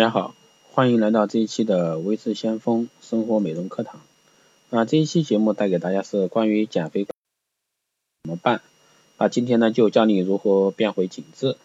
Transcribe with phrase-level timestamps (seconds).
[0.00, 0.34] 大家好，
[0.72, 4.00] 欢迎来到这一期的微智先锋生活美容课堂。
[4.70, 7.12] 那这一期节目带给大家是关于减肥怎
[8.22, 8.62] 么办？
[9.18, 11.58] 那今天呢就教你如何变回紧致。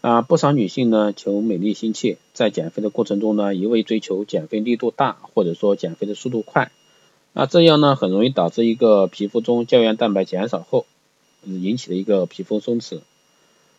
[0.00, 6.70] 啊，不少女性呢求美丽心切，在减肥的过程中呢一味追求减肥力度大，或者说减肥的速度快，
[7.32, 10.86] 那这样呢很容易导致一个皮肤中胶原蛋白减少后
[11.42, 13.00] 引起的一个皮肤松弛，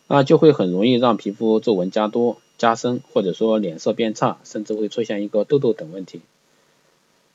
[0.08, 2.36] 那就会很容易让皮肤皱纹加多。
[2.60, 6.20] 加深或者说脸色变差，甚至会出现一个痘痘等问题。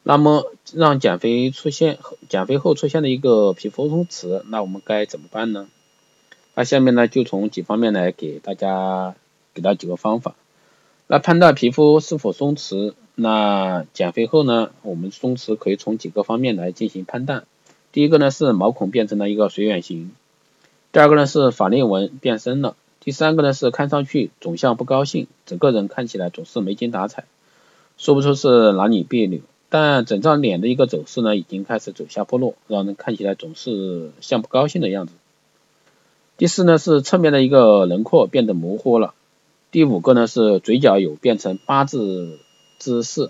[0.03, 1.97] 那么让减肥出现
[2.29, 5.67] 减肥后出现的一个皮肤松弛，那我们该怎么办呢？
[6.53, 9.15] 那下面呢就从几方面来给大家
[9.55, 10.35] 给到几个方法。
[11.07, 17.45] 那判断皮肤是否松弛，那减肥后呢，我们松弛可以从几个方面来进行判断。
[17.91, 20.11] 第一个呢是毛孔变成了一个水远形，
[20.91, 22.75] 第二个呢是法令纹变深了。
[23.05, 27.25] 第三个呢是看上去总像不高兴，整个人看起来总是没精打采，
[27.99, 35.13] 说不出是哪里别扭，但整张脸的一个走势呢已经开始走下坡路，让人看起来总是像不高兴的样子。
[36.37, 39.13] 第四呢是侧面的一个轮廓变得模糊了。
[39.69, 42.39] 第五个呢是嘴角有变成八字
[42.79, 43.29] 姿势。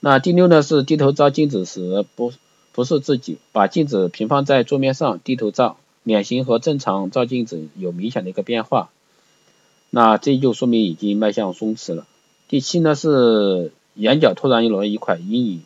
[0.00, 2.30] 那第六呢是低头照镜子时不
[2.72, 5.78] 不是自己，把镜子平放在桌面上低头照。
[6.02, 8.90] 脸型和正常照镜子有明显的一个变化，
[9.90, 12.06] 那这就说明已经迈向松弛了。
[12.48, 15.62] 第七呢是眼角突然有了一块阴影，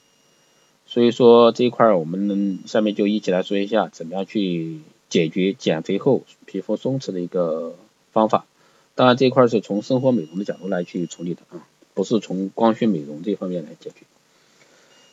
[0.86, 7.74] 所以说这一块我们下面就一起来说一下怎么样去解决减肥后皮肤松弛的一个
[8.12, 8.44] 方法。
[8.96, 14.04] 当然这一块是从生活美容的角度来去处理的啊，不是从光学美容这方面来解决。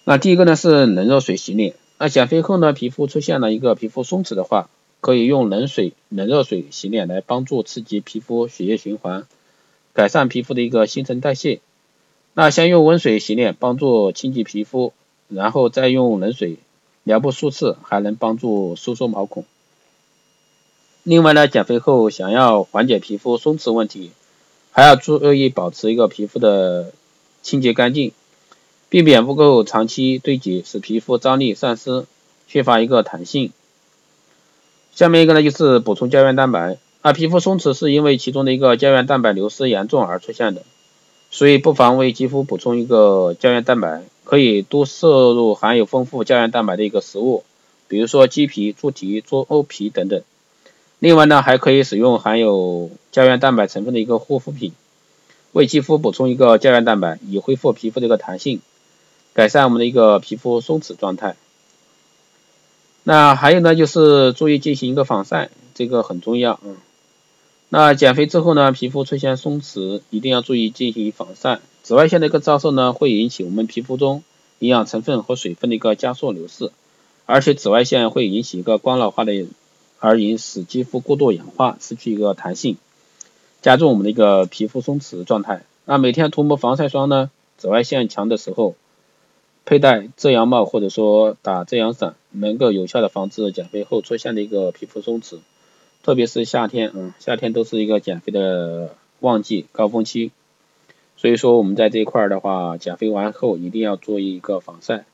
[0.04, 1.76] 那第一个呢是冷热水洗脸。
[2.00, 4.68] 那减肥后呢皮肤出现了一个皮肤松弛的话。
[5.02, 9.26] 可以用冷水、冷热水洗脸来帮助刺激皮肤血液循环，
[9.94, 11.60] 改善皮肤的一个新陈代谢。
[12.34, 14.94] 那先用温水洗脸，帮助清洁皮肤，
[15.28, 16.58] 然后再用冷水
[17.04, 19.44] 疗部数次，还能帮助收缩毛孔。
[21.04, 24.12] 另外呢，减肥后想要缓解皮肤松弛问题，
[24.72, 26.94] 还要注意保持一个皮肤的
[27.42, 28.12] 清洁干净，
[28.88, 32.06] 避免污垢长期堆积，使皮肤张力丧失，
[32.48, 33.52] 缺乏一个弹性。
[34.94, 36.78] 下面一个呢，就是补充胶原蛋白。
[37.02, 40.62] 啊，皮肤松弛是因为其中的一个胶原蛋白流失严重而出现的，
[41.32, 47.44] 所以不妨为肌肤补充一个胶原蛋白，可以多摄入含有丰富胶原蛋白的一个食物，
[47.88, 50.22] 比如说鸡皮、猪蹄、猪欧皮等等。
[51.00, 54.72] 另外呢，还可以使用含有胶原蛋白成分的一个护肤品，
[55.54, 58.62] 为肌肤补充一个胶原蛋白，以恢复皮肤的一个弹性，
[59.34, 61.36] 改善我们的一个皮肤松弛状态。
[63.04, 66.62] 那还有呢，就是注意进行一个防晒，这个很重要啊。
[67.70, 71.62] 那减肥之后呢，皮肤出现松弛，一定要注意进行防晒。
[71.82, 74.24] 紫外线的一个照射呢，会引起我们皮肤中
[74.60, 76.70] 营养成分和水分的一个加速流失，
[77.26, 79.48] 而且紫外线会引起一个光老化的，
[79.98, 82.78] 而引使肌肤过度氧化，失去一个弹性，
[83.64, 85.64] 加重我们的一个皮肤松弛状态。
[85.86, 88.76] 那每天涂抹防晒霜呢，紫外线强的时候。
[89.72, 95.38] 佩戴遮阳帽或者说打遮阳伞，能够有效的防止减肥后出现的一个皮肤松弛，
[96.04, 100.32] 特别是夏天，嗯，夏天都是一个减肥的旺季高峰期，
[101.16, 105.06] 所以说我们在这一块的话，减肥完后一定要做一个防晒。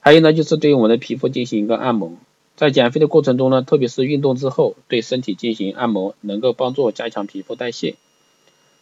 [0.00, 2.18] 还有呢，就是对我们的皮肤进行一个按摩，
[2.56, 7.94] 在减肥的过程中呢，特别是运动之后，对身体进行按摩，能够帮助加强皮肤代谢。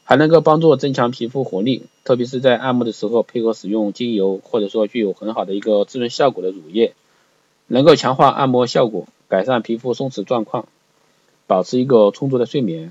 [0.08, 6.94] 还能够帮助增强皮肤活力，特别是在按摩的时候，配合使用精油或者说具有很好的一个滋润效果的乳液，
[7.66, 10.66] 能够强化按摩效果，改善皮肤松弛状况，
[11.46, 12.90] 保持一个充足的睡眠。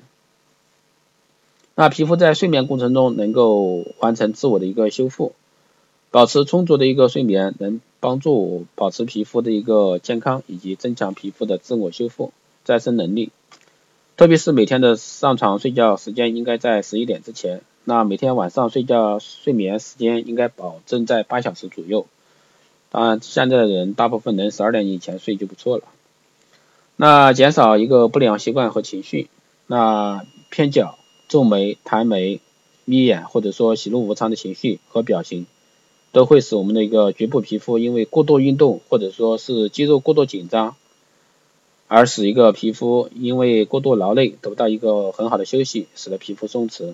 [1.74, 5.34] 那皮肤在睡眠过程中能够完成自我的一个修复，
[6.12, 12.32] 保持充足的一个睡眠，能帮助保持皮肤的一个健康，以及增强皮肤的自我修复
[12.64, 13.32] 再生能力。
[14.18, 22.08] 特别是每天的上床睡觉时间应该在十一点之前，那每天晚上睡觉睡眠时间应该保证在八小时左右。
[22.90, 25.84] 当然，现在的人大部分能十二点以前睡就不错了。
[26.96, 29.30] 那减少一个不良习惯和情绪，
[29.68, 30.98] 那偏角、
[31.28, 32.42] 皱眉、抬眉、
[32.86, 35.46] 眯眼，或者说喜怒无常的情绪和表情，
[36.12, 40.76] 都会使我们的一个局部皮肤因为过度运动或者说是肌肉过度紧张。
[41.88, 46.94] 而使一个皮肤因为过度劳累得不到一个很好的休息，使得皮肤松弛。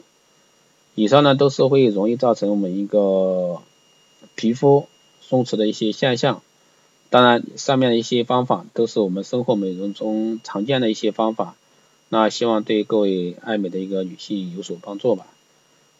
[0.95, 3.61] 以上呢都是会容易造成我们一个
[4.35, 4.87] 皮肤
[5.21, 6.41] 松弛的一些现象。
[7.09, 11.55] 当然，上面的一些方法都是我们生活美容中常见的一些方法。
[12.09, 15.27] 那希望对各位爱美的一个女性有所帮助吧。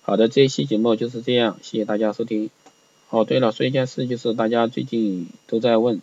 [0.02, 2.50] 好的，这一期节目就是这样，谢谢大家收听。
[3.10, 6.02] 哦，对了，说一件事，就是大家最近都在问，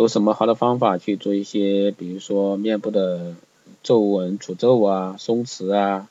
[0.00, 3.34] 有什么好的方法去做一些，比如说面部的
[3.82, 6.08] 皱纹除皱啊、松弛啊、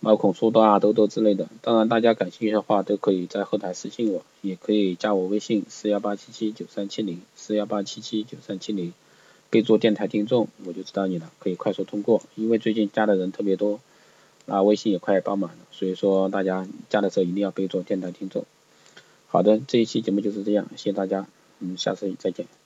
[0.00, 1.48] 毛孔粗大啊、痘痘之类的。
[1.62, 8.92] 当然，大家感兴趣的话，都可以在后台私信我，也可以加我微信四幺八七七九三七零四幺八七七九三七零，
[9.48, 12.20] 备注电台听众，我就知道你了，可以快速通过。
[12.34, 13.80] 因为最近加的人特别多，
[14.44, 18.44] 那微信也快爆满了，所以说大家加的时候一定要备注电台听众。
[19.28, 21.26] 好的，这一期节目就是这样，谢谢大家，
[21.60, 22.61] 嗯，下次再见。